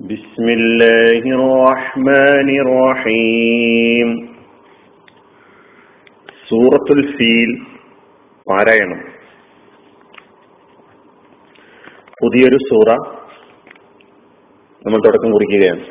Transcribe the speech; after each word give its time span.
بسم 0.00 0.46
الله 0.48 1.22
الرحمن 1.38 2.48
الرحيم 2.64 4.08
സൂറത്തുൽ 6.48 7.00
ഫീൽ 7.10 7.50
പാരായണം 8.46 9.00
പുതിയൊരു 12.16 12.58
സൂറ 12.68 12.88
നമ്മൾ 14.84 15.00
തുടക്കം 15.00 15.30
കുറിക്കുകയാണ് 15.32 15.84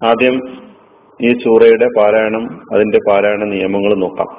ആദ്യം 0.00 0.36
ഈ 1.20 1.32
സൂറയുടെ 1.44 1.88
പാരായണം 1.98 2.46
അതിന്റെ 2.74 3.00
പാരായണ 3.10 3.44
നിയമങ്ങൾ 3.54 3.94
നോക്കാം 3.94 4.30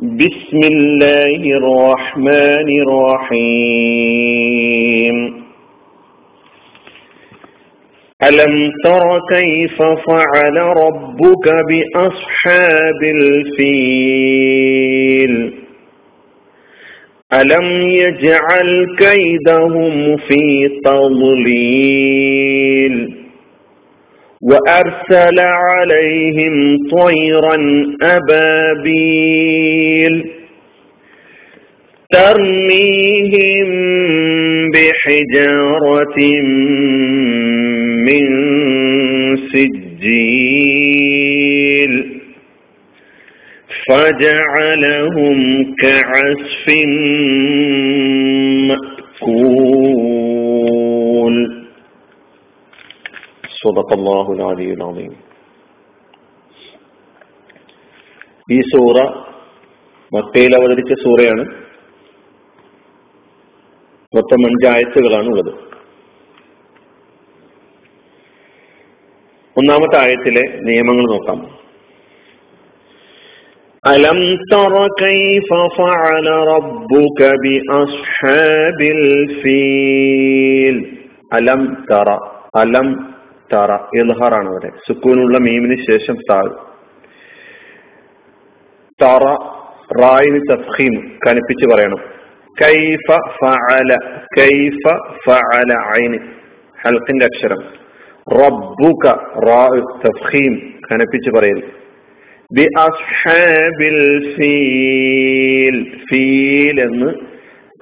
بسم 0.00 0.58
الله 0.62 1.36
الرحمن 1.36 2.80
الرحيم. 2.80 4.14
ألم 8.22 8.72
تر 8.84 9.20
كيف 9.30 9.82
فعل 9.82 10.56
ربك 10.56 11.52
بأصحاب 11.68 13.02
الفيل؟ 13.02 13.98
ألم 17.32 17.88
يجعل 17.88 18.86
كيدهم 18.98 20.16
في 20.16 20.68
تضليل 20.84 22.38
وأرسل 24.42 25.40
عليهم 25.40 26.76
طيرا 26.90 27.56
أبابيل 28.02 29.34
ترميهم 32.12 33.68
بحجارة 34.74 36.18
من 38.06 38.26
سجيل 39.52 40.57
فجعلهم 43.87 45.37
كعسف 45.75 46.65
مأكول 50.43 51.35
صدق 53.57 53.89
الله 53.93 54.25
العلي 54.33 54.69
العظيم 54.73 55.13
ഈ 58.49 58.57
സൂറ 58.71 58.97
മക്കയിൽ 60.11 60.51
അവതരിച്ച 60.55 60.93
സൂറയാണ് 61.03 61.43
മൊത്തം 64.13 64.41
അഞ്ചായത്തുകളാണ് 64.45 65.27
ഉള്ളത് 65.27 65.51
ഒന്നാമത്തെ 69.55 69.97
ആയത്തിലെ 69.97 70.43
നിയമങ്ങൾ 70.61 71.05
നോക്കാം 71.05 71.39
അലം 73.90 74.18
തറ 74.52 74.74
കൈഫ 75.00 75.48
ഫഅല 75.76 76.28
റബ്ബുക 76.48 77.28
ബി 77.44 77.52
അസ്ഹാബിൽ 77.76 79.02
ഫീൽ 79.42 80.78
അലം 81.32 81.62
തറ 81.90 82.08
അലം 82.56 82.88
തറ 83.52 83.70
ഇൽഹാറാണ് 84.00 84.48
അവിടെ. 84.48 84.70
സുക്കൂനുള്ള 84.86 85.38
മീമിന് 85.38 85.76
ശേഷം 85.90 86.16
താഴ് 86.30 86.52
തറ 89.00 89.24
റായിന് 90.00 90.40
തഫീം 90.50 90.94
കനിപ്പിച്ച് 91.26 91.66
പറയണം. 91.66 92.00
കൈഫ 92.56 93.06
ഫഅല 93.40 93.90
കൈഫ 94.38 94.84
ഫഅല 95.24 95.72
ഐനി 96.00 96.18
ഹൽക്കിന്റെ 96.84 97.26
അക്ഷരം. 97.26 97.60
റബ്ബുക 98.40 99.04
റാ 99.48 99.64
തഫീം 100.04 100.54
കനപ്പിച്ച് 100.88 101.30
പറയൽ. 101.30 101.60
ഫീൽ 104.36 105.76
ഫീൽ 106.10 106.80
എന്ന് 106.80 107.10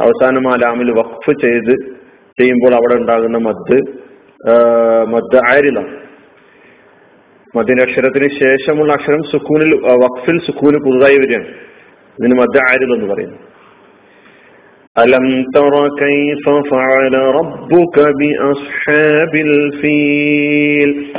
അവസാനം 0.03 0.53
ആ 0.53 0.56
ലാമിൽ 0.56 0.91
വഖഫ് 0.91 1.32
ചെയ്ത് 1.41 1.75
ചെയ്യുമ്പോൾ 2.41 2.75
അവിടെ 2.75 2.94
ഉണ്ടാകുന്ന 2.94 3.38
മദ് 3.38 3.78
മദ് 5.12 5.37
ആരില. 5.53 5.78
മദ്യന്റെ 7.56 7.82
അക്ഷരത്തിന് 7.82 8.28
ശേഷമുള്ള 8.41 8.93
അക്ഷരം 8.93 9.22
സുക്കൂനിൽ 9.22 9.75
വഖഫിൽ 9.75 10.38
സുക്കൂന് 10.47 10.78
പുതുതായി 10.78 11.16
വരികയാണ്. 11.16 11.49
ഇതിന് 12.19 12.38
മദ് 12.38 12.59
ആരില 12.71 12.94
എന്ന് 12.94 13.15
പറയുന്നു. 13.15 13.38
അലം 14.97 15.43
തറ 15.43 15.75
കൈഫ 16.03 16.44
ഫഅല 16.69 17.16
റബ്ബുക 17.31 18.10
ബി 18.16 18.26
അസ്ഹാബിൽ 18.26 19.81
ഫീൽ. 19.81 21.16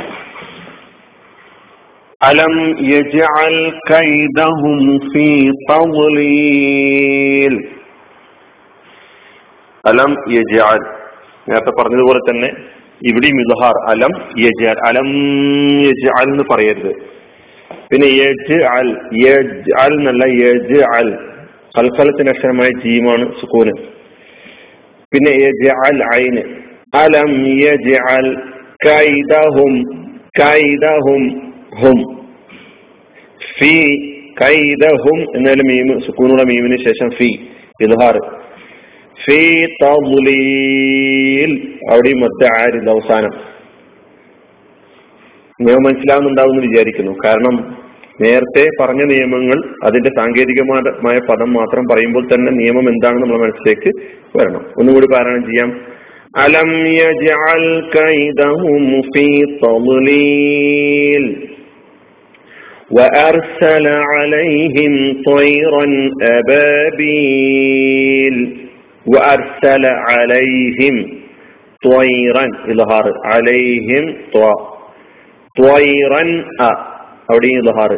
അലം 2.20 2.54
യജ്അൽ 2.80 3.56
കൈദഹും 3.90 4.98
ഫീ 5.12 5.50
തദ്ലീൽ 5.70 7.54
അലം 9.84 10.12
യജ്അൽ 10.32 10.80
നേരത്തെ 11.48 11.70
പറഞ്ഞതുപോലെ 11.70 12.18
തന്നെ 12.30 12.48
ഇവിടെ 13.00 13.26
ഇൽഹാർ 13.26 13.76
അലം 13.92 14.12
യജ്അൽ 14.38 14.78
അലം 14.88 15.08
യജ്അൽ 15.82 16.28
എന്ന് 16.32 16.44
പറയരുത്. 16.50 16.92
പിന്നെ 17.90 18.06
യജ്അൽ 18.06 18.88
യജ്അൽ 19.26 19.92
എന്നല്ല 19.92 20.24
യജ്അൽ. 20.24 21.08
കൽക്കലത്തിന് 21.76 22.30
അക്ഷരമായ 22.30 22.68
ജീമാണ് 22.68 23.24
സുക്കൂന്. 23.40 23.74
പിന്നെ 25.12 25.30
യജ്അൽ 25.30 25.98
ഐന് 26.14 26.42
അലം 26.94 27.30
യജ്അൽ 27.66 28.26
കൈദഹും 28.86 29.74
കൈദഹും. 30.40 31.47
ഹും. 31.80 32.26
ഫി 33.58 33.96
കൈദ 34.42 34.86
ഹും 34.86 35.36
എന്നാലും 35.36 35.66
മീമ് 35.66 36.00
സുക്കൂനുള്ള 36.00 36.42
മീമിന് 36.42 36.76
ശേഷം 36.76 37.10
ഫി 37.10 37.40
ഇൽഹാർ 37.80 38.18
ഫി 39.24 39.66
തൗലീൽ 39.82 41.76
അവിടെയും 41.90 42.20
മറ്റ് 42.20 42.60
ആരില്ല 42.60 42.90
അവസാനം. 42.90 43.30
നിയമം 45.60 45.82
മനസ്സിലാവുന്നുണ്ടാവുമെന്ന് 45.82 46.62
വിചാരിക്കുന്നു. 46.62 47.12
കാരണം 47.24 47.76
നേരത്തെ 48.20 48.66
പറഞ്ഞ 48.80 49.04
നിയമങ്ങൾ 49.04 49.74
അതിന്റെ 49.84 50.08
സാങ്കേതികമായ 50.08 51.18
പദം 51.18 51.52
മാത്രം 51.52 51.84
പറയുമ്പോൾ 51.90 52.26
തന്നെ 52.26 52.52
നിയമം 52.52 52.88
എന്താണെന്ന് 52.88 53.22
നമ്മുടെ 53.22 53.42
മനസ്സിലേക്ക് 53.42 53.92
വരണം. 54.36 54.66
ഒന്നുകൂടി 54.78 55.06
പാരായണം 55.06 55.42
ചെയ്യാം. 55.42 55.80
അലം 56.36 56.86
യജഅൽ 56.86 57.90
കൈദഹും 57.96 59.02
ഫീ 59.02 59.44
തളീൽ 59.44 61.47
وأرسل 62.90 63.86
عليهم 63.86 65.22
طيرا 65.26 66.10
أبابيل. 66.22 67.88
وأرسل 69.06 69.86
عليهم 69.86 71.18
طيرا 71.84 72.46
يظهر 72.68 73.12
عليهم 73.24 74.14
طو 74.32 74.52
طيرا 75.58 76.44
أ 76.60 76.70
أولي 77.32 77.52
يظهر 77.52 77.96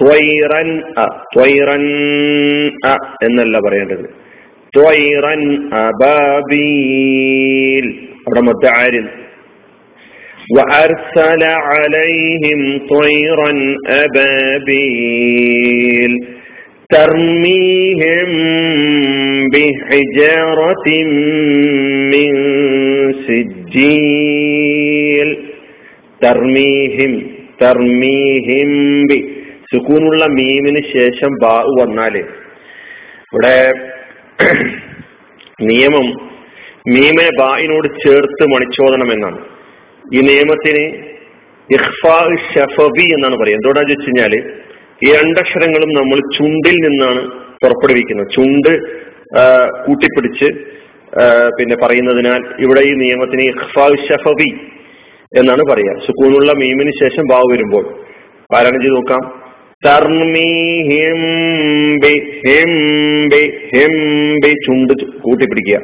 طيرا 0.00 0.82
أ 0.98 1.06
طيرا 1.36 1.76
أ 2.84 2.96
إن 3.22 3.40
الله 3.40 3.60
بريان 3.60 4.06
طيرا 4.74 5.34
أبابيل. 5.72 7.06
رمضان 8.36 9.08
وأرسل 10.51 11.43
عليهم 11.67 12.61
طيرا 12.89 13.51
أبابيل 14.77 16.11
ترميهم 16.89 18.29
بحجارة 19.53 20.87
من 22.13 22.33
سجيل 23.27 25.29
ترميهم 26.21 27.11
ترميهم 27.59 28.69
ب 29.09 29.11
സുക്കൂനുള്ള 29.71 30.23
മീമിന് 30.37 30.81
ശേഷം 30.93 31.31
ബാ 31.41 31.55
വന്നാല് 31.77 32.21
ഇവിടെ 33.27 33.57
നിയമം 35.69 36.05
മീമിനെ 36.93 37.27
ബായിനോട് 37.39 37.87
ചേർത്ത് 38.03 38.45
മണിച്ചോദനം 38.53 39.09
എന്നാണ് 39.15 39.39
ഈ 40.16 40.20
നിയമത്തിന് 40.30 40.84
ഷഫബി 42.52 43.04
എന്നാണ് 43.16 43.36
പറയുന്നത്. 43.40 43.58
എന്തുകൊണ്ടാന്ന് 43.58 43.94
വെച്ച് 43.94 44.06
കഴിഞ്ഞാൽ 44.06 44.34
ഈ 45.04 45.08
രണ്ടക്ഷരങ്ങളും 45.18 45.90
നമ്മൾ 45.98 46.18
ചുണ്ടിൽ 46.36 46.76
നിന്നാണ് 46.86 47.22
പുറപ്പെടുവിക്കുന്നത്. 47.62 48.28
ചുണ്ട് 48.36 48.72
കൂട്ടിപ്പിടിച്ച് 49.84 50.48
പിന്നെ 51.56 51.76
പറയുന്നതിനാൽ 51.82 52.42
ഇവിടെ 52.64 52.82
ഈ 52.90 52.92
നിയമത്തിന് 53.04 53.44
ഷഫബി 54.08 54.50
എന്നാണ് 55.40 55.62
പറയുക. 55.70 55.94
സുക്കൂണുള്ള 56.06 56.52
മീമിന് 56.62 56.92
ശേഷം 57.02 57.24
ബാവ് 57.32 57.48
വരുമ്പോൾ 57.52 57.84
പാരായണം 58.52 58.82
ചെയ്ത് 58.84 58.96
നോക്കാം? 58.96 59.22
ചുണ്ട് 64.66 64.92
കൂട്ടിപ്പിടിക്കുക. 65.24 65.78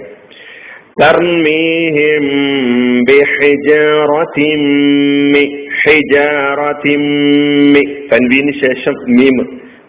തൻവീന് 8.11 8.53
ശേഷം 8.61 8.95
മീം 9.09 9.37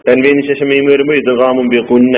തൻവീന് 0.09 0.43
ശേഷം 0.47 0.67
മീം 0.67 0.85
വരുമ്പോൾ 0.85 1.15
ഇതുകാമും 1.15 1.67
ബി 1.67 1.81
കുന്ന 1.81 2.17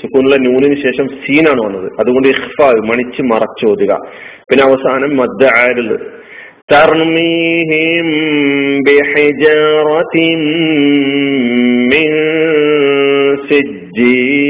സുക്കൂനുള്ള 0.00 0.36
നൂനിന് 0.36 0.76
ശേഷം 0.76 1.06
സീനാണ് 1.08 1.60
വന്നത് 1.62 1.88
അതുകൊണ്ട് 2.00 2.28
ഇഖ്ഫ 2.28 2.58
മണിച്ച് 2.84 3.22
മറച്ചോതുക 3.22 3.92
പിന്നെ 4.50 4.64
അവസാനം 4.64 5.16
മദ്ദ 5.16 5.44
ആരുത് 5.44 5.96
ترميهم 6.68 8.06
بحجارة 8.82 10.16
من 11.86 12.10
سجيل 13.48 14.47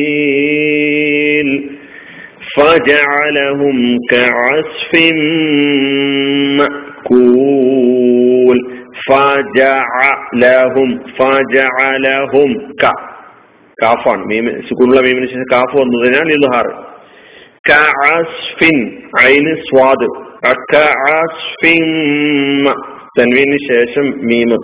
فجعلهم 2.79 3.77
كعصف 4.11 4.93
مأكول 7.15 8.59
ഫജഅലഹും 9.09 10.89
ഫജഅലഹും 11.17 12.51
ക 12.83 12.93
കാഫാണ് 13.79 14.23
മീമ 14.31 14.47
സുക്കൂനുള്ള 14.69 15.01
മീമിന് 15.07 15.27
ശേഷം 15.31 15.49
കാഫ് 15.53 15.75
വന്നതിനാൽ 15.81 16.29
ഇൽഹാർ 16.35 16.67
കഅസ്ഫിൻ 17.69 18.77
ഐന് 19.25 19.53
സ്വാദ് 19.67 20.09
കഅസ്ഫിൻ 20.73 21.85
തൻവീന് 23.19 23.59
ശേഷം 23.71 24.07
മീമ് 24.31 24.59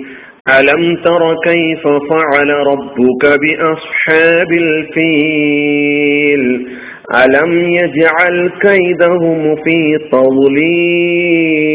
അലം 0.48 0.96
തറ 1.06 1.48
കൈഫ 1.48 1.88
ഫഅല 2.10 2.52
റബ്ബുക 2.70 3.42
ബിഅസ്ഹാബിൽ 3.42 4.86
ഫീൽ. 4.94 6.44
ألم 7.16 7.54
يجعل 7.54 8.52
كيدهم 8.62 9.56
في 9.56 9.98
تضليل 10.12 11.70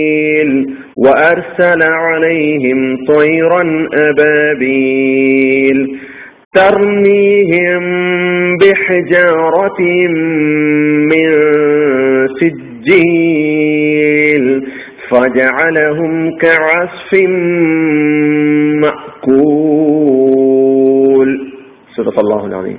وأرسل 0.97 1.83
عليهم 1.83 2.97
طيرا 3.09 3.89
أبابيل 3.95 5.99
ترميهم 6.55 7.83
بحجارة 8.59 9.81
من 11.11 11.31
سجيل 12.41 14.45
فجعلهم 15.11 16.13
كعصف 16.39 17.13
مأكول 20.05 21.39
صدق 21.97 22.19
الله 22.19 22.47
العظيم 22.47 22.79